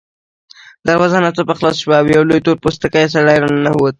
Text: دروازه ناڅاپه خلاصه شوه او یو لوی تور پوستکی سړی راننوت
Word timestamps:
دروازه 0.87 1.17
ناڅاپه 1.25 1.53
خلاصه 1.59 1.79
شوه 1.83 1.95
او 1.99 2.05
یو 2.15 2.23
لوی 2.29 2.41
تور 2.45 2.57
پوستکی 2.63 3.05
سړی 3.15 3.35
راننوت 3.41 3.89